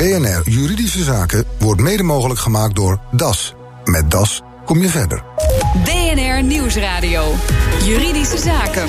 [0.00, 3.54] BNR Juridische Zaken wordt mede mogelijk gemaakt door DAS.
[3.84, 5.22] Met DAS kom je verder.
[5.84, 7.34] BNR Nieuwsradio.
[7.84, 8.88] Juridische Zaken.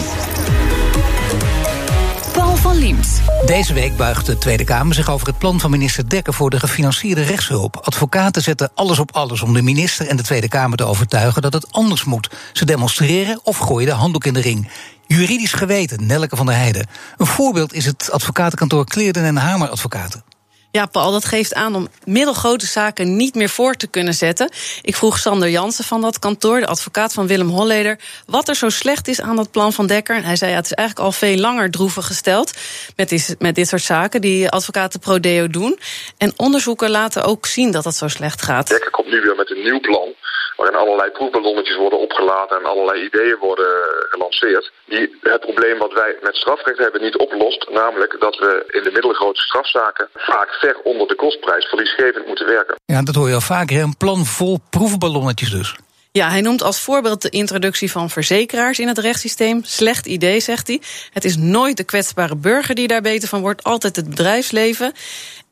[2.34, 3.22] Paul van Liemt.
[3.46, 6.60] Deze week buigt de Tweede Kamer zich over het plan van minister Dekker voor de
[6.60, 7.78] gefinancierde rechtshulp.
[7.78, 11.54] Advocaten zetten alles op alles om de minister en de Tweede Kamer te overtuigen dat
[11.54, 12.30] het anders moet.
[12.54, 14.70] Ze demonstreren of gooien de handdoek in de ring.
[15.08, 16.88] Juridisch geweten, Nelke van der Heijden.
[17.18, 20.31] Een voorbeeld is het advocatenkantoor Kleerden en Hamer Advocaten.
[20.72, 24.50] Ja, Paul, dat geeft aan om middelgrote zaken niet meer voor te kunnen zetten.
[24.82, 28.70] Ik vroeg Sander Jansen van dat kantoor, de advocaat van Willem Holleder, wat er zo
[28.70, 30.16] slecht is aan dat plan van Dekker.
[30.16, 32.54] En hij zei: ja, het is eigenlijk al veel langer droevig gesteld
[32.96, 35.80] met, dit, met dit soort zaken die advocaten pro-deo doen.
[36.18, 38.68] En onderzoeken laten ook zien dat het zo slecht gaat.
[38.68, 40.14] Dekker komt nu weer met een nieuw plan
[40.62, 43.74] waarin allerlei proefballonnetjes worden opgelaten en allerlei ideeën worden
[44.10, 48.84] gelanceerd, die het probleem wat wij met strafrecht hebben niet oplost, namelijk dat we in
[48.84, 52.76] de middelgrote strafzaken vaak ver onder de kostprijs verliesgevend moeten werken.
[52.86, 55.76] Ja, dat hoor je al vaker, een plan vol proefballonnetjes dus.
[56.14, 59.62] Ja, hij noemt als voorbeeld de introductie van verzekeraars in het rechtssysteem.
[59.64, 60.82] Slecht idee, zegt hij.
[61.12, 64.94] Het is nooit de kwetsbare burger die daar beter van wordt, altijd het bedrijfsleven.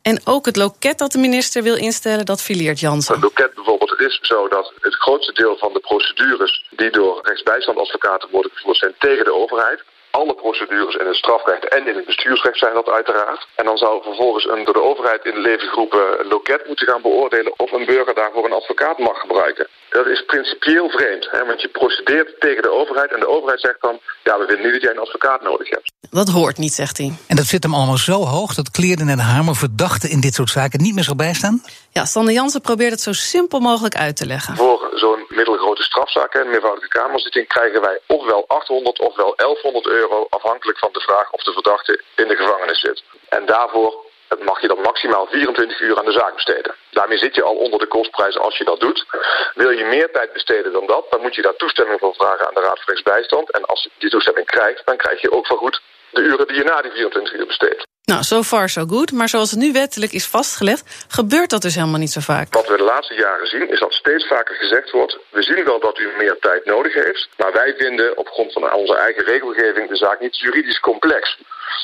[0.02, 3.14] En ook het loket dat de minister wil instellen, dat fileert Jansen.
[3.14, 7.20] Het loket bijvoorbeeld, het is zo dat het grootste deel van de procedures die door
[7.24, 9.84] rechtsbijstandadvocaten worden gevoerd zijn tegen de overheid.
[10.22, 13.48] Alle procedures in het strafrecht en in het bestuursrecht zijn dat uiteraard.
[13.56, 17.02] En dan zou vervolgens een door de overheid in het leven geroepen loket moeten gaan
[17.02, 19.68] beoordelen of een burger daarvoor een advocaat mag gebruiken.
[19.90, 23.82] Dat is principieel vreemd, hè, want je procedeert tegen de overheid en de overheid zegt
[23.82, 25.92] dan, ja we vinden niet dat jij een advocaat nodig hebt.
[26.12, 27.12] Dat hoort niet, zegt hij.
[27.28, 30.50] En dat zit hem allemaal zo hoog dat Kleerden en Hamer verdachten in dit soort
[30.50, 31.62] zaken niet meer zal bijstaan?
[31.98, 34.56] Ja, Sander Jansen probeert het zo simpel mogelijk uit te leggen.
[34.56, 40.78] Voor zo'n middelgrote strafzaak, een meervoudige kamerzitting, krijgen wij ofwel 800 ofwel 1100 euro afhankelijk
[40.78, 43.04] van de vraag of de verdachte in de gevangenis zit.
[43.30, 44.08] En daarvoor
[44.38, 46.76] mag je dan maximaal 24 uur aan de zaak besteden.
[46.92, 49.06] Daarmee zit je al onder de kostprijs als je dat doet.
[49.54, 52.54] Wil je meer tijd besteden dan dat, dan moet je daar toestemming voor vragen aan
[52.54, 53.52] de Raad voor Rechtsbijstand.
[53.52, 56.64] En als je die toestemming krijgt, dan krijg je ook vergoed de uren die je
[56.64, 57.88] na die 24 uur besteedt.
[58.12, 59.12] Nou, so far so good.
[59.12, 62.54] Maar zoals het nu wettelijk is vastgelegd, gebeurt dat dus helemaal niet zo vaak.
[62.54, 65.18] Wat we de laatste jaren zien, is dat steeds vaker gezegd wordt...
[65.30, 67.30] we zien wel dat u meer tijd nodig heeft...
[67.38, 71.38] maar wij vinden op grond van onze eigen regelgeving de zaak niet juridisch complex.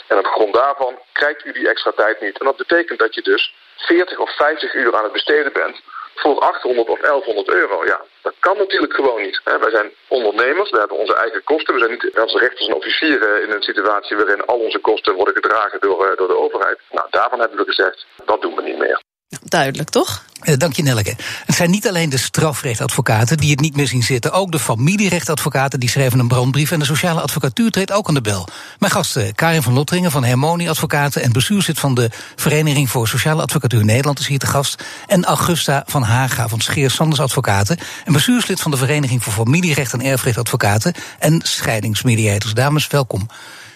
[0.08, 2.40] En op grond daarvan krijgt u die extra tijd niet.
[2.40, 5.76] En dat betekent dat je dus 40 of 50 uur aan het besteden bent
[6.16, 7.86] voor 800 of 1100 euro.
[7.86, 9.42] Ja, dat kan natuurlijk gewoon niet.
[9.44, 11.74] Wij zijn ondernemers, we hebben onze eigen kosten.
[11.74, 15.34] We zijn niet als rechters en officieren in een situatie waarin al onze kosten worden
[15.34, 16.80] gedragen door, eh, door de overheid.
[16.92, 19.00] Nou, daarvan hebben we gezegd, dat doen we niet meer.
[19.44, 20.24] Duidelijk, toch?
[20.46, 21.16] Eh, dank je, Nelke.
[21.46, 24.32] Het zijn niet alleen de strafrechtadvocaten die het niet meer zien zitten.
[24.32, 26.72] Ook de familierechtadvocaten die schreven een brandbrief.
[26.72, 28.48] En de sociale advocatuur treedt ook aan de bel.
[28.80, 31.24] Mijn gasten Karin van Lotteringen van Hermonie Advocaten.
[31.24, 34.84] En bestuurslid van de Vereniging voor Sociale Advocatuur Nederland is hier te gast.
[35.08, 37.78] En Augusta van Haga van Scheer Sanders Advocaten.
[38.06, 40.94] En bestuurslid van de Vereniging voor Familierecht en Erfrecht Advocaten.
[41.20, 42.54] En scheidingsmediators.
[42.54, 43.28] Dames, welkom.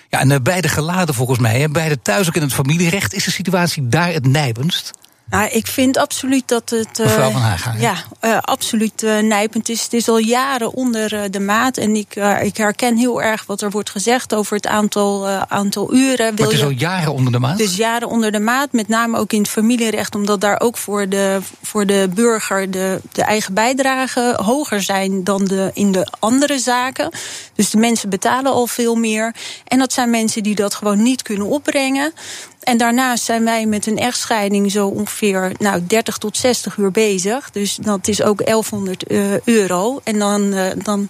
[0.10, 1.70] Ja, en eh, beide geladen volgens mij.
[1.70, 3.14] Beide thuis ook in het familierecht.
[3.14, 4.92] Is de situatie daar het nijpendst?
[5.30, 7.00] Nou, ik vind absoluut dat het.
[7.00, 7.74] Uh, Mevrouw van Haga.
[7.78, 9.84] Ja, uh, absoluut uh, nijpend is.
[9.84, 11.78] Het is al jaren onder de maat.
[11.78, 16.36] En ik, ik herken heel erg wat er wordt gezegd over het aantal, aantal uren.
[16.36, 17.60] Wil maar het is al jaren onder de maat?
[17.60, 18.72] Is jaren onder de maat.
[18.72, 20.16] Met name ook in het familierecht.
[20.16, 25.46] Omdat daar ook voor de, voor de burger de, de eigen bijdragen hoger zijn dan
[25.46, 27.12] de, in de andere zaken.
[27.56, 29.36] Dus de mensen betalen al veel meer.
[29.68, 32.14] En dat zijn mensen die dat gewoon niet kunnen opbrengen.
[32.60, 37.52] En daarnaast zijn wij met een echtscheiding zo ongeveer nou, 30 tot 60 uur bezig.
[37.52, 40.00] Dus dat is ook 1100 uh, euro.
[40.04, 41.10] En dan, uh, dan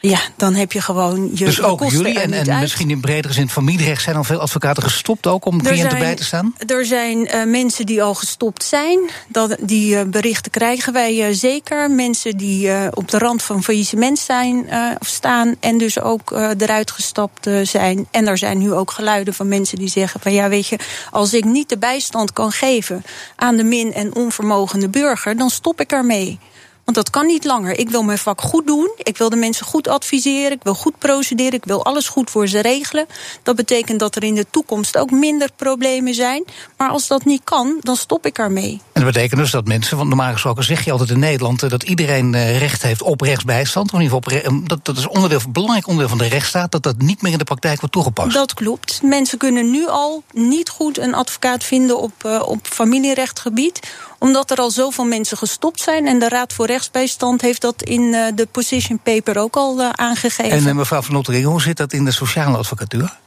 [0.00, 3.48] ja, dan heb je gewoon je Dus ook jullie en, en misschien in bredere zin
[3.48, 6.54] familierecht zijn al veel advocaten gestopt ook om cliënten bij te staan?
[6.66, 8.98] Er zijn uh, mensen die al gestopt zijn.
[9.28, 11.90] Dat, die uh, berichten krijgen wij uh, zeker.
[11.90, 14.68] Mensen die op de rand van faillissement zijn,
[14.98, 18.06] of staan en dus ook eruit gestapt zijn.
[18.10, 20.78] En er zijn nu ook geluiden van mensen die zeggen van ja, weet je,
[21.10, 23.04] als ik niet de bijstand kan geven
[23.36, 26.38] aan de min- en onvermogende burger, dan stop ik ermee.
[26.84, 27.78] Want dat kan niet langer.
[27.78, 28.90] Ik wil mijn vak goed doen.
[28.96, 30.52] Ik wil de mensen goed adviseren.
[30.52, 31.52] Ik wil goed procederen.
[31.52, 33.06] Ik wil alles goed voor ze regelen.
[33.42, 36.44] Dat betekent dat er in de toekomst ook minder problemen zijn.
[36.76, 38.80] Maar als dat niet kan, dan stop ik ermee.
[38.92, 41.70] En dat betekent dus dat mensen, want normaal gesproken zeg je altijd in Nederland eh,
[41.70, 43.92] dat iedereen eh, recht heeft op rechtsbijstand.
[43.92, 46.82] Of in ieder geval dat, dat is onderdeel, een belangrijk onderdeel van de rechtsstaat, dat
[46.82, 48.34] dat niet meer in de praktijk wordt toegepast.
[48.34, 49.00] Dat klopt.
[49.02, 53.80] Mensen kunnen nu al niet goed een advocaat vinden op, op familierechtgebied
[54.20, 56.06] omdat er al zoveel mensen gestopt zijn.
[56.06, 59.90] En de Raad voor Rechtsbijstand heeft dat in uh, de position paper ook al uh,
[59.90, 60.50] aangegeven.
[60.50, 63.18] En uh, mevrouw Van Lottering, hoe zit dat in de sociale advocatuur?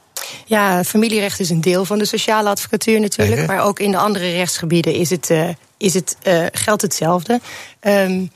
[0.45, 3.47] Ja, familierecht is een deel van de sociale advocatuur natuurlijk.
[3.47, 7.41] Maar ook in de andere rechtsgebieden is het, uh, is het, uh, geldt hetzelfde.
[7.81, 8.31] Um,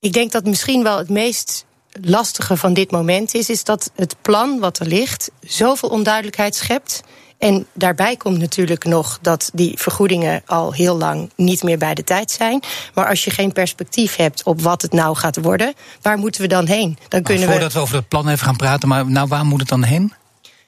[0.00, 1.64] ik denk dat misschien wel het meest
[2.00, 7.02] lastige van dit moment is, is dat het plan wat er ligt zoveel onduidelijkheid schept.
[7.42, 12.04] En daarbij komt natuurlijk nog dat die vergoedingen al heel lang niet meer bij de
[12.04, 12.62] tijd zijn.
[12.94, 16.48] Maar als je geen perspectief hebt op wat het nou gaat worden, waar moeten we
[16.48, 16.98] dan heen?
[17.08, 17.78] Dan kunnen nou, voordat we...
[17.78, 20.12] we over het plan even gaan praten, maar nou, waar moet het dan heen?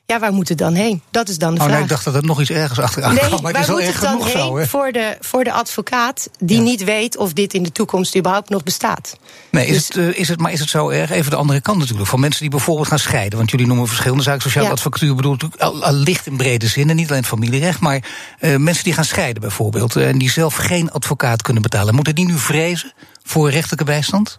[0.07, 1.03] Ja, waar moet het dan heen?
[1.11, 1.75] Dat is dan de oh, vraag.
[1.75, 3.43] Nee, ik dacht dat er nog iets ergens achteraan nee, kwam.
[3.43, 4.65] Maar is waar wel moet het dan heen zo?
[4.65, 6.63] Voor de, voor de advocaat die ja.
[6.63, 9.17] niet weet of dit in de toekomst überhaupt nog bestaat.
[9.51, 11.11] Nee, is, dus, het, uh, is het, maar is het zo erg?
[11.11, 12.09] Even de andere kant natuurlijk.
[12.09, 13.39] Voor mensen die bijvoorbeeld gaan scheiden.
[13.39, 14.43] Want jullie noemen verschillende zaken.
[14.43, 14.73] Sociale ja.
[14.73, 16.91] advocatuur bedoelt natuurlijk licht in brede zin.
[16.91, 17.81] En niet alleen familierecht.
[17.81, 18.03] Maar
[18.41, 19.97] uh, mensen die gaan scheiden bijvoorbeeld.
[19.97, 21.95] Uh, en die zelf geen advocaat kunnen betalen.
[21.95, 22.93] Moeten die nu vrezen
[23.23, 24.39] voor rechtelijke bijstand?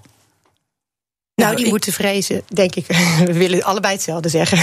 [1.35, 2.85] Nou, die moeten vrezen, denk ik.
[3.25, 4.59] We willen allebei hetzelfde zeggen.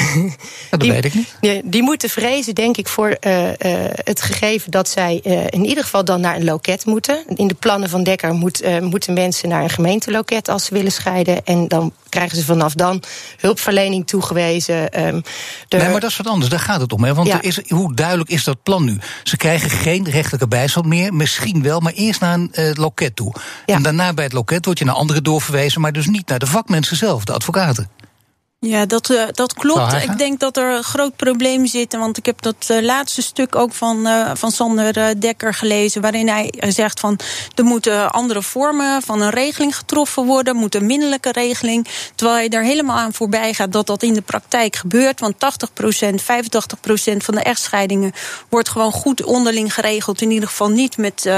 [0.70, 1.34] Dat die, weet ik niet.
[1.40, 3.54] Die, die, moeten vrezen, denk ik, voor uh, uh,
[3.94, 7.24] het gegeven dat zij uh, in ieder geval dan naar een loket moeten.
[7.34, 11.44] In de plannen van Dekker moet, moeten mensen naar een gemeenteloket als ze willen scheiden.
[11.44, 13.02] En dan krijgen ze vanaf dan
[13.40, 15.06] hulpverlening toegewezen.
[15.06, 15.22] Um,
[15.68, 15.76] de...
[15.76, 16.50] Nee, maar dat is wat anders.
[16.50, 17.04] Daar gaat het om.
[17.04, 17.14] Hè?
[17.14, 17.42] Want Ja.
[17.42, 18.98] is, hoe duidelijk is dat plan nu?
[19.22, 21.14] Ze krijgen geen rechtelijke bijstand meer.
[21.14, 23.34] Misschien wel, maar eerst naar een loket toe.
[23.66, 23.74] Ja.
[23.74, 26.46] En daarna bij het loket word je naar anderen doorverwezen, maar dus niet naar de
[26.62, 27.88] vakmensen zelf, de advocaten.
[28.66, 29.92] Ja, dat, uh, dat klopt.
[29.92, 31.92] Ik denk dat er een groot probleem zit.
[31.96, 36.02] Want ik heb dat uh, laatste stuk ook van, uh, van Sander Dekker gelezen.
[36.02, 37.18] Waarin hij zegt van
[37.54, 40.56] er moeten andere vormen van een regeling getroffen worden.
[40.56, 41.86] Moet een minderlijke regeling.
[42.14, 45.20] Terwijl hij er helemaal aan voorbij gaat dat dat in de praktijk gebeurt.
[45.20, 48.12] Want 80%, 85% van de echtscheidingen
[48.48, 50.20] wordt gewoon goed onderling geregeld.
[50.20, 51.30] In ieder geval niet met,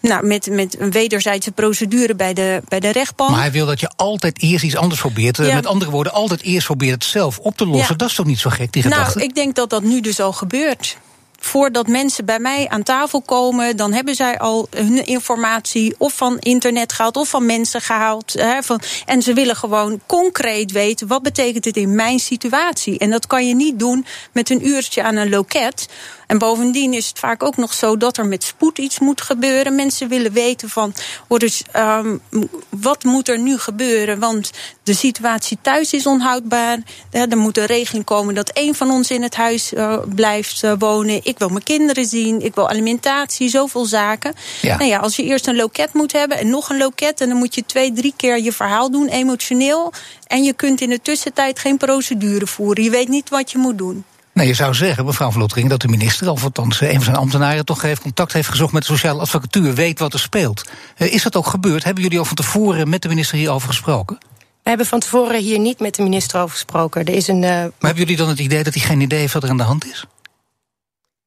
[0.00, 3.30] nou, met, met een wederzijdse procedure bij de, bij de rechtbank.
[3.30, 5.36] Maar hij wil dat je altijd eerst iets anders probeert.
[5.36, 5.54] Ja.
[5.54, 7.92] Met andere woorden, altijd eerst probeert het zelf op te lossen.
[7.92, 7.96] Ja.
[7.96, 9.18] Dat is toch niet zo gek, die gedachte?
[9.18, 10.96] Nou, ik denk dat dat nu dus al gebeurt.
[11.44, 16.38] Voordat mensen bij mij aan tafel komen, dan hebben zij al hun informatie of van
[16.38, 18.32] internet gehaald of van mensen gehaald.
[18.32, 22.98] Hè, van, en ze willen gewoon concreet weten wat betekent het in mijn situatie.
[22.98, 25.88] En dat kan je niet doen met een uurtje aan een loket.
[26.26, 29.74] En bovendien is het vaak ook nog zo dat er met spoed iets moet gebeuren.
[29.74, 30.94] Mensen willen weten van
[31.28, 32.20] dus, um,
[32.68, 34.18] wat moet er nu gebeuren?
[34.18, 34.50] Want
[34.82, 36.78] de situatie thuis is onhoudbaar.
[37.10, 40.72] Er moet een regeling komen dat één van ons in het huis uh, blijft uh,
[40.78, 41.20] wonen.
[41.32, 42.44] Ik wil mijn kinderen zien.
[42.44, 43.48] Ik wil alimentatie.
[43.48, 44.34] Zoveel zaken.
[44.60, 44.76] Ja.
[44.76, 47.20] Nou ja, als je eerst een loket moet hebben en nog een loket.
[47.20, 49.92] En dan moet je twee, drie keer je verhaal doen, emotioneel.
[50.26, 52.84] En je kunt in de tussentijd geen procedure voeren.
[52.84, 54.04] Je weet niet wat je moet doen.
[54.32, 57.64] Nee, je zou zeggen, mevrouw Vlottering, dat de minister, of althans een van zijn ambtenaren,
[57.64, 60.64] toch heeft contact heeft gezocht met de sociale advocatuur, weet wat er speelt.
[60.98, 61.84] Uh, is dat ook gebeurd?
[61.84, 64.18] Hebben jullie al van tevoren met de minister hierover gesproken?
[64.62, 67.04] We hebben van tevoren hier niet met de minister over gesproken.
[67.04, 69.32] Er is een, uh, maar hebben jullie dan het idee dat hij geen idee heeft
[69.32, 70.04] wat er aan de hand is?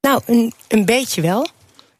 [0.00, 1.46] Nou, een, een beetje wel.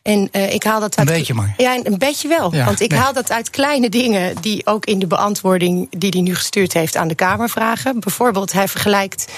[0.02, 1.08] En uh, ik haal dat uit.
[1.08, 1.54] Een beetje maar.
[1.56, 2.54] Ja, een beetje wel.
[2.54, 3.00] Ja, Want ik nee.
[3.00, 6.96] haal dat uit kleine dingen die ook in de beantwoording die hij nu gestuurd heeft
[6.96, 8.00] aan de Kamer vragen.
[8.00, 9.32] Bijvoorbeeld, hij vergelijkt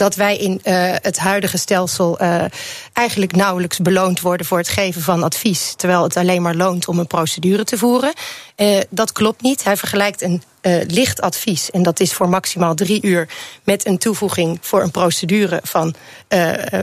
[0.00, 2.44] dat wij in uh, het huidige stelsel uh,
[2.92, 6.98] eigenlijk nauwelijks beloond worden voor het geven van advies, terwijl het alleen maar loont om
[6.98, 8.12] een procedure te voeren.
[8.56, 9.64] Uh, dat klopt niet.
[9.64, 10.42] Hij vergelijkt een
[10.86, 13.28] licht advies, en dat is voor maximaal drie uur,
[13.64, 15.94] met een toevoeging voor een procedure van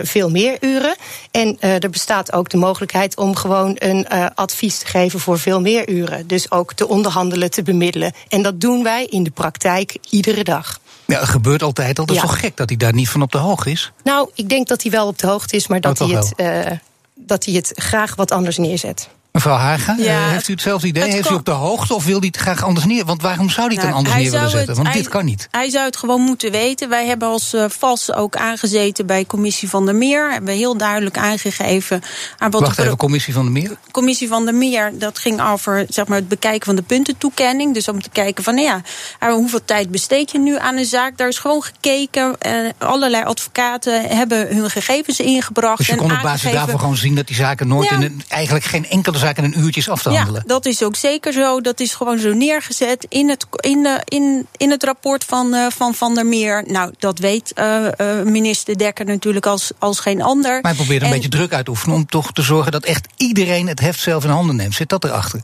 [0.02, 0.96] veel meer uren.
[1.32, 5.90] En er bestaat ook de mogelijkheid om gewoon een advies te geven voor veel meer
[5.90, 6.28] uren.
[6.28, 8.14] Dus ook te onderhandelen, te bemiddelen.
[8.28, 10.80] En dat doen wij in de praktijk iedere dag.
[11.08, 12.06] Ja, het gebeurt altijd al.
[12.06, 12.28] Dat is Ja.
[12.28, 13.92] toch gek dat hij daar niet van op de hoogte is?
[14.04, 16.34] Nou, ik denk dat hij wel op de hoogte is, maar dat, Oh, hij het,
[16.72, 16.78] uh,
[17.16, 19.10] dat hij het graag wat anders neerzet.
[19.32, 21.04] Mevrouw Haga, Ja, uh, heeft u hetzelfde idee?
[21.04, 23.06] het heeft u op de hoogte of wil hij het graag anders neer?
[23.06, 24.76] Want waarom zou hij het Nou, dan anders hij neer willen zetten?
[24.76, 25.48] Want hij- dit kan niet.
[25.52, 26.90] Hij zou het gewoon moeten weten.
[26.90, 30.32] Wij hebben als uh, VAS ook aangezeten bij Commissie van der Meer.
[30.32, 32.02] Hebben heel duidelijk aangegeven
[32.38, 33.78] aan wat Wacht even, commissie van de Meer.
[33.92, 37.74] Commissie van der Meer, dat ging over zeg maar, het bekijken van de puntentoekenning.
[37.74, 38.82] Dus om te kijken van, nou ja,
[39.28, 41.18] uh, hoeveel tijd besteed je nu aan een zaak?
[41.18, 42.36] Daar is gewoon gekeken.
[42.48, 45.78] Uh, allerlei advocaten hebben hun gegevens ingebracht.
[45.78, 47.96] Dus je en kon op basis daarvan gewoon zien dat die zaken nooit Ja.
[47.96, 50.42] in een, eigenlijk geen enkele zaak in een uurtje af te handelen.
[50.42, 51.62] Ja, dat is ook zeker zo.
[51.62, 55.66] Dat is gewoon zo neergezet in het, in de, in, in het rapport van, uh,
[55.70, 56.64] van Van der Meer.
[56.68, 57.88] Nou, dat weet uh,
[58.24, 60.52] minister Dekker natuurlijk als, als geen ander.
[60.52, 62.84] Maar hij probeert een En- beetje druk uit te oefenen om toch te zorgen dat
[62.84, 64.74] echt iedereen het heft zelf in handen neemt.
[64.74, 65.42] Zit dat erachter?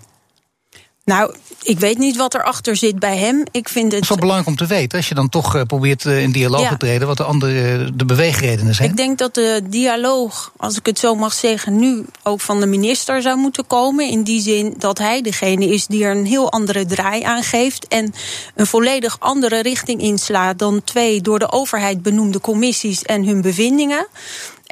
[1.06, 3.44] Nou, ik weet niet wat erachter zit bij hem.
[3.52, 3.94] Ik vind het.
[3.94, 6.32] Het is wel belangrijk om te weten, als je dan toch uh, probeert uh, in
[6.32, 6.70] dialoog Ja.
[6.70, 8.90] te treden, wat de andere uh, de beweegredenen zijn.
[8.90, 12.66] Ik denk dat de dialoog, als ik het zo mag zeggen, nu ook van de
[12.66, 14.10] minister zou moeten komen.
[14.10, 17.88] In die zin dat hij degene is die er een heel andere draai aan geeft.
[17.88, 18.14] En
[18.56, 24.08] een volledig andere richting inslaat dan twee door de overheid benoemde commissies en hun bevindingen.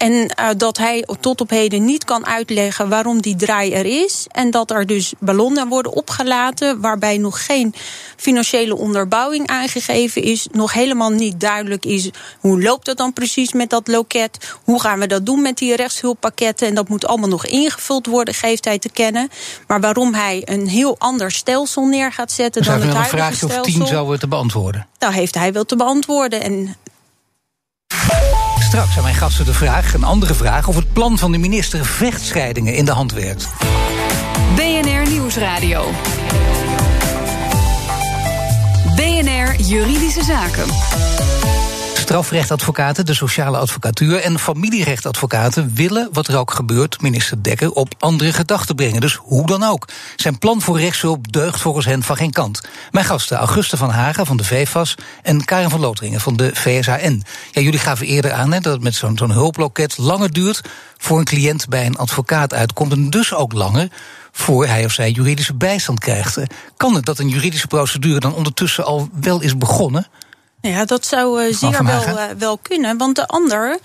[0.02, 4.26] En uh, dat hij tot op heden niet kan uitleggen waarom die draai er is.
[4.32, 7.74] En dat er dus ballonnen worden opgelaten waarbij nog geen
[8.16, 10.48] financiële onderbouwing aangegeven is.
[10.52, 14.56] Nog helemaal niet duidelijk is hoe loopt het dan precies met dat loket.
[14.64, 16.68] Hoe gaan we dat doen met die rechtshulppakketten.
[16.68, 19.30] En dat moet allemaal nog ingevuld worden, geeft hij te kennen.
[19.68, 23.36] Maar waarom hij een heel ander stelsel neer gaat zetten dan het een huidige vraagje
[23.36, 23.62] stelsel.
[23.62, 24.88] of tien zou te beantwoorden.
[25.00, 26.42] Nou, heeft hij wel te beantwoorden.
[26.42, 26.76] En
[28.72, 31.86] Straks aan mijn gasten de vraag, een andere vraag, of het plan van de minister
[31.86, 33.50] vechtscheidingen in de hand werkt.
[34.56, 35.90] BNR Nieuwsradio.
[38.96, 40.70] BNR Juridische Zaken.
[42.12, 48.34] Strafrechtadvocaten, de sociale advocatuur en familierechtadvocaten willen, wat er ook gebeurt, minister Dekker op andere
[48.34, 49.02] gedachten brengen.
[49.02, 49.88] Dus hoe dan ook.
[50.16, 52.62] Zijn plan voor rechtshulp deugt volgens hen van geen kant.
[52.92, 57.24] Mijn gasten Auguste van Hagen van de VFAS en Karin van Loteringen van de VSAN.
[57.52, 60.62] Ja, jullie gaven eerder aan hè, dat het met zo'n zo'n hulploket langer duurt
[60.98, 62.92] voor een cliënt bij een advocaat uitkomt.
[62.92, 63.88] En dus ook langer
[64.32, 66.40] voor hij of zij juridische bijstand krijgt.
[66.78, 70.08] Kan het dat een juridische procedure dan ondertussen al wel is begonnen?
[70.62, 72.98] Ja, dat zou uh, zeer wel, uh, wel kunnen.
[72.98, 73.80] Want de ander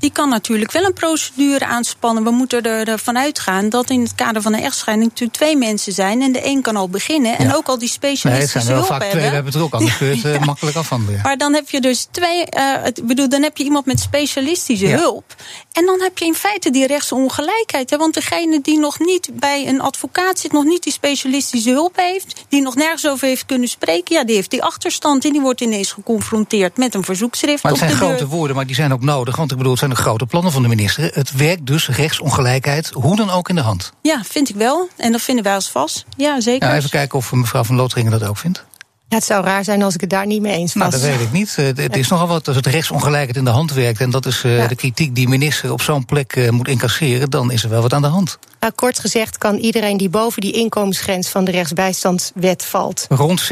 [0.00, 2.24] die kan natuurlijk wel een procedure aanspannen.
[2.24, 5.92] We moeten er, ervan uitgaan dat in het kader van een echtscheiding natuurlijk twee mensen
[5.92, 6.22] zijn.
[6.22, 7.54] En de een kan al beginnen en ja.
[7.54, 9.18] ook al die specialistische nee, het zijn er wel vaak hebben.
[9.18, 11.20] twee, we hebben het er ook anders kun je het uh, makkelijk afhandelen.
[11.22, 12.44] Maar dan heb je dus twee,
[12.84, 14.96] ik bedoel, dan heb je iemand met specialistische ja.
[14.96, 15.34] hulp.
[15.72, 17.90] En dan heb je in feite die rechtsongelijkheid.
[17.90, 17.96] Hè?
[17.96, 22.44] Want degene die nog niet bij een advocaat zit, nog niet die specialistische hulp heeft,
[22.48, 25.60] die nog nergens over heeft kunnen spreken, ja, die heeft die achterstand en die wordt
[25.60, 27.62] ineens geconfronteerd met een verzoekschrift.
[27.62, 28.36] Maar het op zijn de grote deur.
[28.36, 29.36] woorden, maar die zijn ook nodig.
[29.36, 31.10] Want ik bedoel, het zijn de grote plannen van de minister.
[31.14, 33.92] Het werkt dus rechtsongelijkheid, hoe dan ook in de hand.
[34.02, 34.88] Ja, vind ik wel.
[34.96, 36.04] En dat vinden wij als vast.
[36.16, 36.68] Ja, zeker.
[36.68, 38.64] Ja, even kijken of mevrouw van Loteringen dat ook vindt.
[39.10, 40.90] Ja, het zou raar zijn als ik het daar niet mee eens was.
[40.90, 41.56] Nou, dat weet ik niet.
[41.56, 44.00] Het is nogal wat als het rechtsongelijkheid in de hand werkt.
[44.00, 44.66] En dat is uh, ja.
[44.66, 47.30] de kritiek die minister op zo'n plek uh, moet incasseren.
[47.30, 48.38] Dan is er wel wat aan de hand.
[48.60, 53.06] Nou, kort gezegd kan iedereen die boven die inkomensgrens van de rechtsbijstandswet valt.
[53.08, 53.48] Rond 27.500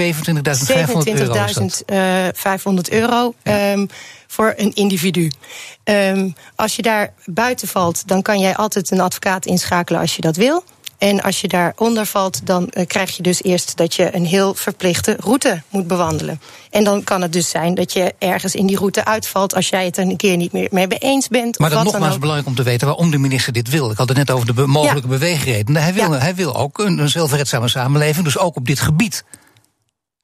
[1.15, 1.35] euro.
[2.75, 3.35] 27.500 euro.
[3.43, 3.73] Ja.
[3.73, 3.88] Um,
[4.27, 5.31] voor een individu.
[5.85, 10.21] Um, als je daar buiten valt, dan kan jij altijd een advocaat inschakelen als je
[10.21, 10.65] dat wil.
[10.99, 14.55] En als je daaronder valt, dan uh, krijg je dus eerst dat je een heel
[14.55, 16.40] verplichte route moet bewandelen.
[16.71, 19.85] En dan kan het dus zijn dat je ergens in die route uitvalt als jij
[19.85, 21.59] het er een keer niet meer mee eens bent.
[21.59, 23.90] Maar dat is nogmaals belangrijk om te weten waarom de minister dit wil.
[23.90, 25.19] Ik had het net over de mogelijke ja.
[25.19, 25.83] beweegredenen.
[25.83, 26.19] Hij wil, ja.
[26.19, 29.25] hij wil ook een, een zelfredzame samenleving, dus ook op dit gebied.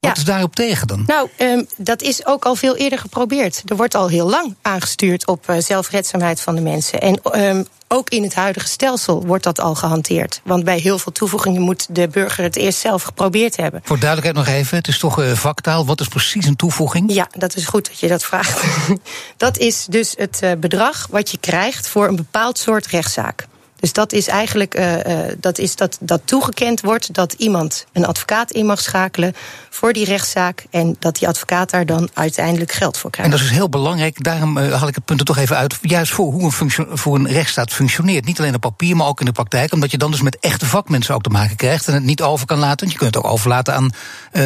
[0.09, 1.05] Wat is daarop tegen dan?
[1.07, 3.63] Nou, um, dat is ook al veel eerder geprobeerd.
[3.67, 7.01] Er wordt al heel lang aangestuurd op uh, zelfredzaamheid van de mensen.
[7.01, 10.41] En um, ook in het huidige stelsel wordt dat al gehanteerd.
[10.45, 13.81] Want bij heel veel toevoegingen moet de burger het eerst zelf geprobeerd hebben.
[13.85, 15.87] Voor duidelijkheid nog even, het is toch uh, vaktaal.
[15.87, 17.13] Wat is precies een toevoeging?
[17.13, 18.65] Ja, dat is goed dat je dat vraagt.
[19.37, 23.47] dat is dus het uh, bedrag wat je krijgt voor een bepaald soort rechtszaak.
[23.81, 28.07] Dus dat is eigenlijk uh, uh, dat, is dat, dat toegekend wordt dat iemand een
[28.07, 29.35] advocaat in mag schakelen
[29.71, 30.67] voor die rechtszaak.
[30.71, 33.33] En dat die advocaat daar dan uiteindelijk geld voor krijgt.
[33.33, 34.25] En dat is heel belangrijk.
[34.25, 35.79] Daarom uh, haal ik het punt er toch even uit.
[35.81, 38.25] Juist voor hoe een, voor een rechtsstaat functioneert.
[38.25, 39.73] Niet alleen op papier, maar ook in de praktijk.
[39.73, 41.89] Omdat je dan dus met echte vakmensen ook te maken krijgt.
[41.89, 42.79] En het niet over kan laten.
[42.79, 43.91] Want je kunt het ook overlaten aan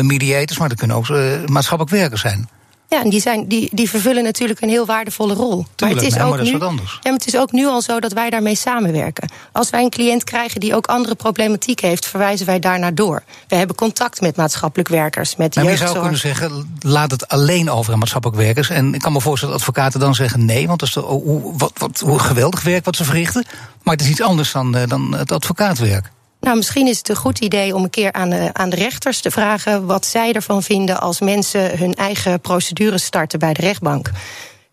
[0.07, 0.59] mediators.
[0.59, 1.09] Maar dat kunnen ook
[1.49, 2.49] maatschappelijk werkers zijn.
[2.89, 5.49] Ja, en die, zijn, die, die vervullen natuurlijk een heel waardevolle rol.
[5.49, 6.93] Tuurlijk, maar, het is, nee, ook maar dat nu, is wat anders.
[6.93, 9.31] Ja, maar het is ook nu al zo dat wij daarmee samenwerken.
[9.53, 13.23] Als wij een cliënt krijgen die ook andere problematiek heeft, verwijzen wij daarnaar door.
[13.49, 15.91] We hebben contact met maatschappelijk werkers, met nou, jeugdzorg.
[15.91, 18.71] Je zou kunnen zeggen, laat het alleen over aan maatschappelijk werkers.
[18.71, 21.57] En ik kan me voorstellen dat advocaten dan zeggen nee, want dat is de, hoe,
[21.57, 23.45] wat, wat, hoe geweldig werk wat ze verrichten.
[23.83, 26.11] Maar het is iets anders dan, dan het advocaatwerk.
[26.49, 29.21] Nou, misschien is het een goed idee om een keer aan de, aan de rechters
[29.21, 34.11] te vragen wat zij ervan vinden als mensen hun eigen procedures starten bij de rechtbank.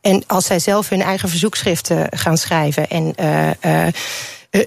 [0.01, 3.87] En als zij zelf hun eigen verzoekschriften gaan schrijven en uh, uh,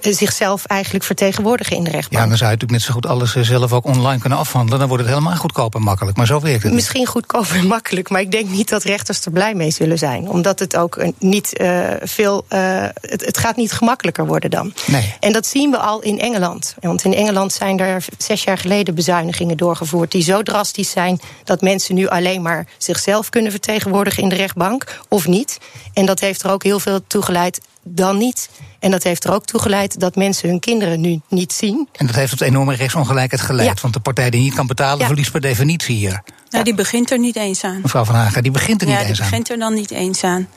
[0.01, 2.23] zichzelf eigenlijk vertegenwoordigen in de rechtbank.
[2.23, 4.79] Ja, dan zou je natuurlijk net zo goed alles zelf ook online kunnen afhandelen.
[4.79, 6.17] Dan wordt het helemaal goedkoop en makkelijk.
[6.17, 6.73] Maar zo werkt het.
[6.73, 10.29] Misschien goedkoop en makkelijk, maar ik denk niet dat rechters er blij mee zullen zijn.
[10.29, 12.45] Omdat het ook niet uh, veel.
[12.49, 14.73] Uh, het, het, gaat niet gemakkelijker worden dan.
[14.85, 15.15] Nee.
[15.19, 16.75] En dat zien we al in Engeland.
[16.79, 20.11] Want in Engeland zijn er zes jaar geleden bezuinigingen doorgevoerd.
[20.11, 24.99] die zo drastisch zijn dat mensen nu alleen maar zichzelf kunnen vertegenwoordigen in de rechtbank
[25.07, 25.57] of niet.
[25.93, 28.49] En dat heeft er ook heel veel toe geleid dan niet.
[28.79, 31.87] En dat heeft er ook toe geleid dat mensen hun kinderen nu niet zien.
[31.91, 33.67] En dat heeft tot enorme rechtsongelijkheid geleid.
[33.67, 33.81] Ja.
[33.81, 35.05] Want de partij die niet kan betalen, Ja.
[35.05, 36.21] verliest per definitie hier.
[36.49, 37.79] Nou, die begint er niet eens aan.
[37.81, 39.29] Mevrouw Van Haga, die begint er niet Ja, die eens aan.
[39.29, 40.47] begint er dan niet eens aan.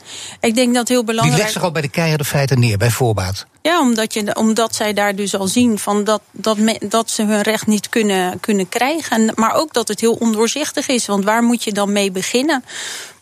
[0.40, 1.40] Ik denk dat heel Die belangrijk...
[1.40, 3.46] legt zich al bij de keiharde feiten neer, bij voorbaat.
[3.62, 7.22] Ja, omdat, je, omdat zij daar dus al zien van dat, dat, me- dat ze
[7.22, 9.10] hun recht niet kunnen, kunnen krijgen.
[9.28, 11.06] En- Maar ook dat het heel ondoorzichtig is.
[11.06, 12.64] Want waar moet je dan mee beginnen?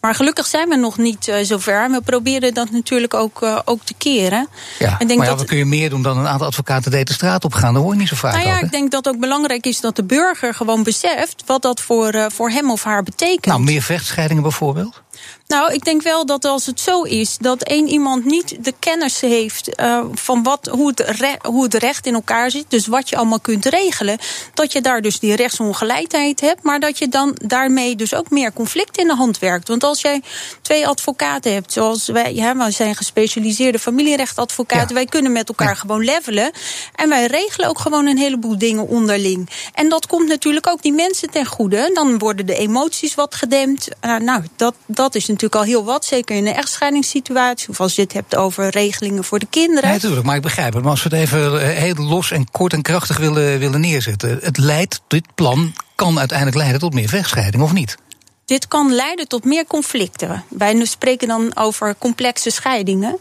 [0.00, 1.82] Maar gelukkig zijn we nog niet eh, zover.
[1.84, 4.48] En we proberen dat natuurlijk ook, eh, ook te keren.
[4.78, 7.06] Ja, Ik denk maar ja, dat- kun je meer doen dan een aantal advocaten deed
[7.06, 7.74] de straat op gaan?
[7.74, 9.66] Dat hoor je niet zo vaak Nou ja, ook, ik denk dat het ook belangrijk
[9.66, 13.44] is dat de burger gewoon beseft wat dat voor, eh, voor hem of haar betekent.
[13.46, 15.02] Nou, meer vechtscheidingen bijvoorbeeld?
[15.50, 19.20] Nou, ik denk wel dat als het zo is dat één iemand niet de kennis
[19.20, 23.08] heeft eh, van wat, hoe, het re- hoe het recht in elkaar zit, dus wat
[23.08, 24.18] je allemaal kunt regelen,
[24.54, 28.52] dat je daar dus die rechtsongelijkheid hebt, maar dat je dan daarmee dus ook meer
[28.52, 29.68] conflict in de hand werkt.
[29.68, 30.22] Want als jij
[30.62, 34.94] twee advocaten hebt, zoals wij, ja, wij zijn gespecialiseerde familierechtadvocaten, Ja.
[34.94, 35.74] wij kunnen met elkaar Ja.
[35.74, 36.50] gewoon levelen
[36.94, 39.48] en wij regelen ook gewoon een heleboel dingen onderling.
[39.74, 41.90] En dat komt natuurlijk ook die mensen ten goede.
[41.94, 43.88] Dan worden de emoties wat gedempt.
[44.00, 47.68] Eh, nou, dat, dat is natuurlijk al heel wat, zeker in een echtscheidingssituatie.
[47.68, 49.90] Of als je het hebt over regelingen voor de kinderen.
[49.90, 50.82] Natuurlijk, maar ik begrijp het.
[50.82, 54.38] Maar als we het even eh, heel los en kort en krachtig willen, willen neerzetten.
[54.42, 57.96] Het leidt, dit plan kan uiteindelijk leiden tot meer vechtscheiding, of niet?
[58.44, 60.44] Dit kan leiden tot meer conflicten.
[60.48, 63.18] Wij spreken dan over complexe scheidingen.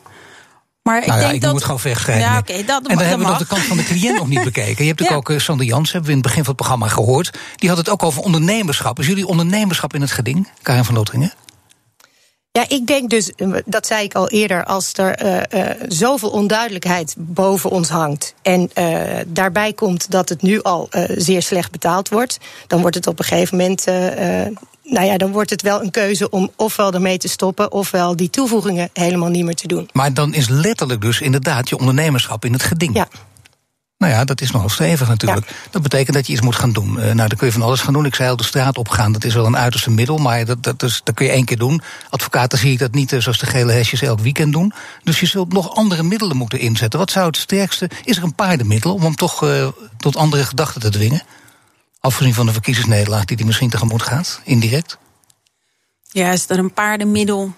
[0.81, 1.53] Maar ik nou ja, denk ik dat...
[1.53, 2.33] het gewoon vechtscheidingen.
[2.33, 4.83] Ja, dat, en dan hebben we nog de kant van de cliënt nog niet bekeken.
[4.83, 5.33] Je hebt natuurlijk Ja.
[5.33, 7.37] ook eh, Sander Jans, hebben we in het begin van het programma gehoord.
[7.55, 8.99] Die had het ook over ondernemerschap.
[8.99, 11.33] Is jullie ondernemerschap in het geding, Karin van Lotringen?
[12.51, 16.29] Ja, ik denk dus, eh, dat zei ik al eerder, als er eh, eh, zoveel
[16.29, 18.33] onduidelijkheid boven ons hangt.
[18.41, 18.69] en
[19.27, 22.37] daarbij komt dat het nu al zeer slecht betaald wordt.
[22.67, 23.85] dan wordt het op een gegeven moment.
[24.83, 27.71] nou ja, dan wordt het wel een keuze om ofwel ermee te stoppen.
[27.71, 29.89] ofwel die toevoegingen helemaal niet meer te doen.
[29.93, 32.95] Maar dan is letterlijk dus inderdaad je ondernemerschap in het geding.
[32.95, 33.07] Ja.
[33.99, 35.53] Nou ja, dat is nogal stevig natuurlijk.
[35.69, 36.99] Dat betekent dat je iets moet gaan doen.
[36.99, 38.05] Eh, nou, dan kun je van alles gaan doen.
[38.05, 40.17] Ik zei al, de straat opgaan, dat is wel een uiterste middel.
[40.17, 41.81] Maar dat, dat, is, dat kun je één keer doen.
[42.09, 44.73] Advocaten zie ik dat niet eh, zoals de gele hesjes elk weekend doen.
[45.03, 46.99] Dus je zult nog andere middelen moeten inzetten.
[46.99, 47.89] Wat zou het sterkste...
[48.03, 51.21] Is er een paardenmiddel om hem toch eh, tot andere gedachten te dwingen?
[51.99, 54.97] Afgezien van de verkiezingsnederlaag die hij misschien tegemoet gaat, indirect.
[56.03, 57.53] Ja, is er een paardenmiddel?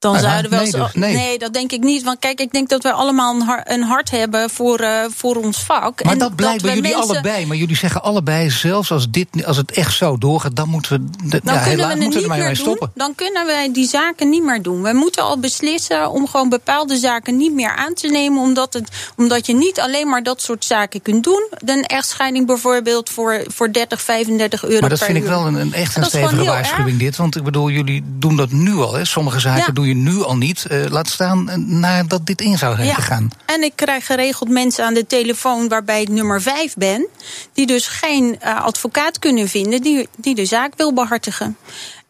[0.00, 1.38] Dan zouden we nee als- dus, nee.
[1.38, 2.02] dat denk ik niet.
[2.02, 5.36] Want kijk, ik denk dat we allemaal een, har- een hart hebben voor, eh, voor
[5.36, 6.02] ons vak.
[6.04, 7.46] Maar En dat blijkt bij jullie mensen- allebei.
[7.46, 11.28] Maar jullie zeggen allebei, zelfs als, dit, als het echt zo doorgaat, dan moeten we,
[11.28, 12.56] de, Dan ja, kunnen we het niet meer doen.
[12.56, 12.90] stoppen.
[12.94, 14.82] Dan kunnen wij die zaken niet meer doen.
[14.82, 18.42] We moeten al beslissen om gewoon bepaalde zaken niet meer aan te nemen.
[18.42, 21.48] Omdat, het, omdat je niet alleen maar dat soort zaken kunt doen.
[21.64, 25.54] Een echtscheiding bijvoorbeeld voor, voor 30, 35 euro Maar dat per vind ik wel een,
[25.54, 27.16] een echt een stevige waarschuwing dit.
[27.16, 28.94] Want ik bedoel, jullie doen dat nu al.
[28.94, 29.04] Hè.
[29.04, 29.72] Sommige zaken Ja.
[29.72, 30.66] doe je nu al niet.
[30.66, 32.94] Eh, laat staan eh, nadat dit in zou zijn Ja.
[32.94, 33.30] gegaan.
[33.46, 37.06] En ik krijg geregeld mensen aan de telefoon waarbij ik nummer 5 ben.
[37.52, 41.56] Die dus geen eh, advocaat kunnen vinden die, die de zaak wil behartigen.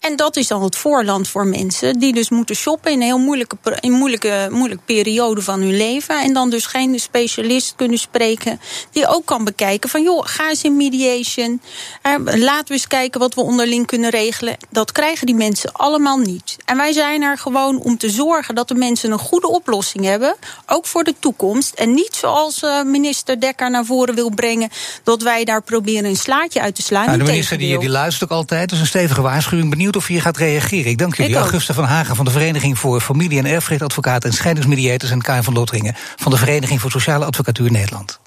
[0.01, 3.19] En dat is dan het voorland voor mensen die dus moeten shoppen in een heel
[3.19, 6.23] moeilijke, in moeilijke, moeilijke periode van hun leven.
[6.23, 8.61] En dan dus geen specialist kunnen spreken
[8.93, 11.61] die ook kan bekijken van joh, ga eens in mediation.
[12.03, 14.57] Eh, laten we eens kijken wat we onderling kunnen regelen.
[14.71, 16.57] Dat krijgen die mensen allemaal niet.
[16.65, 20.37] En wij zijn er gewoon om te zorgen dat de mensen een goede oplossing hebben.
[20.67, 21.75] Ook voor de toekomst.
[21.75, 24.71] En niet zoals eh, minister Dekker naar voren wil brengen.
[25.03, 27.07] dat wij daar proberen een slaatje uit te slaan.
[27.07, 28.69] Nou, de minister die, die luistert ook altijd.
[28.69, 29.71] Dus een stevige waarschuwing.
[29.71, 30.91] Benieuwd of je gaat reageren.
[30.91, 31.33] Ik dank jullie.
[31.33, 31.39] Ik.
[31.39, 35.11] Augusta van Hagen van de Vereniging voor Familie- en Erfrechtadvocaten en Scheidingsmediators.
[35.11, 38.21] En Karin van Lotringen van de Vereniging voor Sociale Advocatuur Nederland.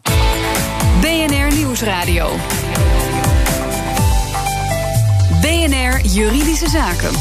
[1.02, 2.36] BNR Nieuwsradio.
[5.42, 7.12] BNR Juridische Zaken.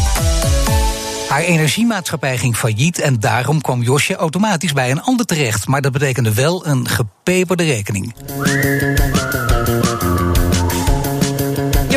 [1.28, 5.66] Haar energiemaatschappij ging failliet en daarom kwam Josje automatisch bij een ander terecht.
[5.66, 8.14] Maar dat betekende wel een gepeperde rekening.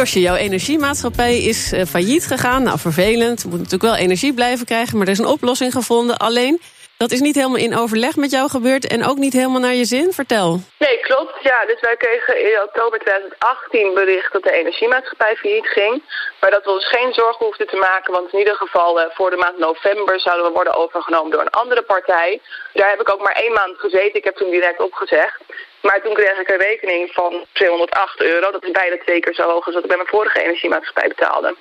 [0.06, 2.64] Josje, jouw energiemaatschappij is eh, failliet gegaan.
[2.64, 3.44] Nou, vervelend.
[3.44, 6.18] Moet natuurlijk wel energie blijven krijgen, maar er is een oplossing gevonden.
[6.18, 6.62] Alleen,
[6.98, 9.86] dat is niet helemaal in overleg met jou gebeurd en ook niet helemaal naar je
[9.86, 10.12] zin.
[10.14, 10.60] Vertel.
[10.78, 11.36] Nee, klopt.
[11.42, 16.04] Ja, dus wij kregen in oktober 2018 bericht dat de energiemaatschappij failliet ging.
[16.40, 19.30] Maar dat we ons geen zorgen hoefden te maken, want in ieder geval eh, voor
[19.30, 22.42] de maand november zouden we worden overgenomen door een andere partij.
[22.74, 24.16] Daar heb ik ook maar één maand gezeten.
[24.16, 25.40] Ik heb toen direct opgezegd.
[25.82, 28.52] Maar toen kreeg ik een rekening van 208 euro.
[28.52, 31.56] Dat is bijna twee keer zo hoog als wat ik bij mijn vorige energiemaatschappij betaalde.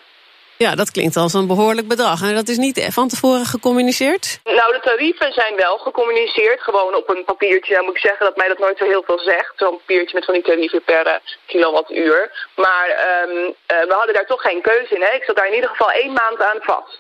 [0.57, 2.23] Ja, dat klinkt als een behoorlijk bedrag.
[2.23, 4.40] En dat is niet van tevoren gecommuniceerd?
[4.45, 7.75] Nou, de tarieven zijn wel gecommuniceerd, gewoon op een papiertje.
[7.75, 9.53] Dan moet ik zeggen dat mij dat nooit zo heel veel zegt.
[9.57, 11.14] Zo'n papiertje met van die tarieven per eh,
[11.47, 12.47] kilowattuur.
[12.57, 13.37] Maar ehm,
[13.67, 15.03] eh, we hadden daar toch geen keuze in.
[15.03, 15.17] Hè?
[15.17, 16.99] Ik zat daar in ieder geval één maand aan vast.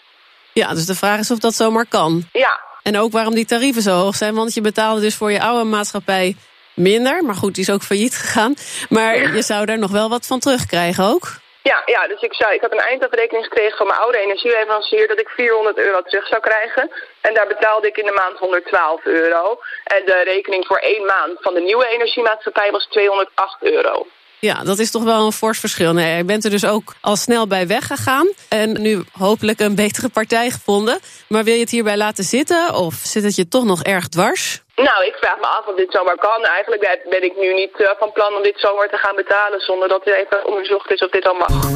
[0.52, 2.28] Ja, dus de vraag is of dat zomaar kan.
[2.32, 4.34] Ja, En ook waarom die tarieven zo hoog zijn.
[4.34, 6.36] Want je betaalde dus voor je oude maatschappij
[6.74, 7.24] minder.
[7.24, 8.54] Maar goed, die is ook failliet gegaan.
[8.88, 11.42] Maar je zou daar nog wel wat van terugkrijgen ook.
[11.70, 15.20] Ja, ja, dus ik, zou, ik had een eindafrekening gekregen van mijn oude energieleverancier dat
[15.20, 16.90] ik 400 euro terug zou krijgen.
[17.20, 19.58] En daar betaalde ik in de maand 112 euro.
[19.84, 24.06] En de rekening voor één maand van de nieuwe energiemaatschappij was 208 euro.
[24.38, 25.92] Ja, dat is toch wel een fors verschil.
[25.92, 28.28] Nee, je bent er dus ook al snel bij weggegaan.
[28.48, 30.98] En nu hopelijk een betere partij gevonden.
[31.28, 32.74] Maar wil je het hierbij laten zitten?
[32.74, 34.63] Of zit het je toch nog erg dwars?
[34.76, 36.44] Nou, ik vraag me af of dit zomaar kan.
[36.44, 39.60] Eigenlijk ben ik nu niet eh, van plan om dit zomaar te gaan betalen...
[39.60, 41.70] zonder dat er even onderzocht is of dit al mag.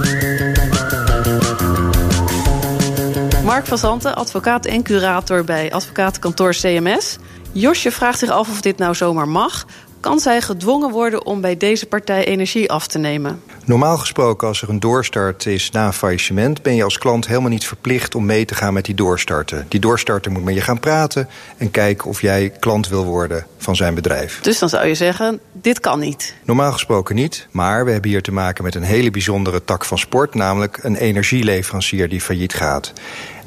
[3.44, 7.16] Mark van Zanten, advocaat en curator bij advocatenkantoor CMS.
[7.52, 9.64] Josje vraagt zich af of dit nou zomaar mag
[10.00, 13.42] kan zij gedwongen worden om bij deze partij energie af te nemen?
[13.64, 17.50] Normaal gesproken, als er een doorstart is na een faillissement, ben je als klant helemaal
[17.50, 19.64] niet verplicht om mee te gaan met die doorstarter.
[19.68, 23.76] Die doorstarter moet met je gaan praten en kijken of jij klant wil worden van
[23.76, 24.40] zijn bedrijf.
[24.40, 26.34] Dus dan zou je zeggen: dit kan niet.
[26.44, 29.98] Normaal gesproken niet, maar we hebben hier te maken met een hele bijzondere tak van
[29.98, 32.92] sport, namelijk een energieleverancier die failliet gaat.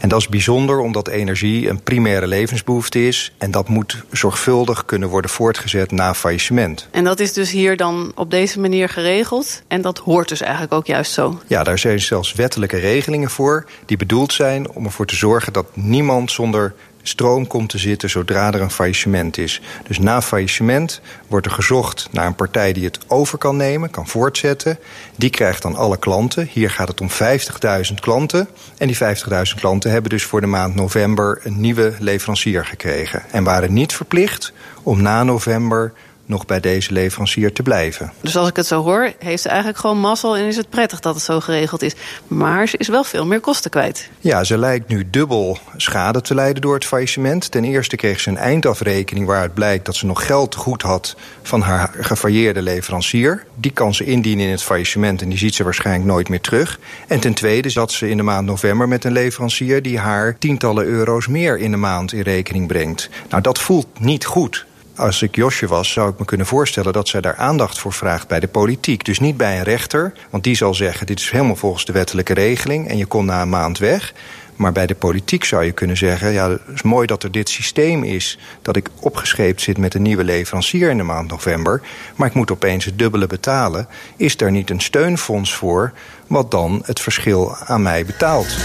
[0.01, 3.33] En dat is bijzonder omdat energie een primaire levensbehoefte is.
[3.37, 6.87] En dat moet zorgvuldig kunnen worden voortgezet na faillissement.
[6.91, 9.61] En dat is dus hier dan op deze manier geregeld.
[9.67, 11.41] En dat hoort dus eigenlijk ook juist zo.
[11.47, 13.65] Ja, daar zijn zelfs wettelijke regelingen voor.
[13.85, 18.53] Die bedoeld zijn om ervoor te zorgen dat niemand zonder stroom komt te zitten zodra
[18.53, 19.61] er een faillissement is.
[19.87, 24.07] Dus na faillissement wordt er gezocht naar een partij die het over kan nemen, kan
[24.07, 24.79] voortzetten.
[25.15, 26.49] Die krijgt dan alle klanten.
[26.51, 28.47] Hier gaat het om 50.000 klanten.
[28.77, 33.23] En die 50.000 klanten hebben dus voor de maand november een nieuwe leverancier gekregen.
[33.31, 35.93] En waren niet verplicht om na november
[36.31, 38.11] nog bij deze leverancier te blijven.
[38.21, 40.99] Dus als ik het zo hoor, heeft ze eigenlijk gewoon mazzel en is het prettig
[40.99, 41.93] dat het zo geregeld is.
[42.27, 44.09] Maar ze is wel veel meer kosten kwijt.
[44.19, 47.51] Ja, ze lijkt nu dubbel schade te lijden door het faillissement.
[47.51, 51.61] Ten eerste kreeg ze een eindafrekening waaruit blijkt dat ze nog geld goed had van
[51.61, 53.45] haar gefailleerde leverancier.
[53.55, 56.79] Die kan ze indienen in het faillissement en die ziet ze waarschijnlijk nooit meer terug.
[57.07, 60.85] En ten tweede zat ze in de maand november met een leverancier die haar tientallen
[60.85, 63.09] euro's meer in de maand in rekening brengt.
[63.29, 64.65] Nou, dat voelt niet goed
[65.01, 68.27] als ik Josje was, zou ik me kunnen voorstellen dat zij daar aandacht voor vraagt
[68.27, 69.05] bij de politiek.
[69.05, 72.33] Dus niet bij een rechter, want die zal zeggen: dit is helemaal volgens de wettelijke
[72.33, 74.13] regeling en je kon na een maand weg.
[74.55, 77.49] Maar bij de politiek zou je kunnen zeggen: ja, het is mooi dat er dit
[77.49, 78.39] systeem is.
[78.61, 81.81] Dat ik opgescheept zit met een nieuwe leverancier in de maand november.
[82.15, 83.87] Maar ik moet opeens het dubbele betalen.
[84.17, 85.93] Is er niet een steunfonds voor,
[86.27, 88.57] wat dan het verschil aan mij betaalt?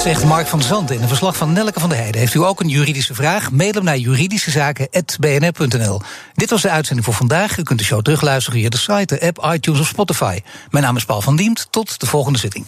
[0.00, 2.20] Zegt Mark van Zandt in een verslag van Nelke van der Heijden.
[2.20, 3.50] Heeft u ook een juridische vraag?
[3.50, 6.00] Mail hem naar juridischezaken.bnr.nl.
[6.34, 7.58] Dit was de uitzending voor vandaag.
[7.58, 10.40] U kunt de show terugluisteren via de site, de app, iTunes of Spotify.
[10.70, 11.66] Mijn naam is Paul van Diemt.
[11.70, 12.66] Tot de volgende zitting.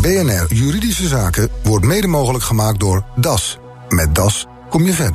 [0.00, 3.58] BNR Juridische Zaken wordt mede mogelijk gemaakt door DAS.
[3.88, 5.14] Met DAS kom je verder.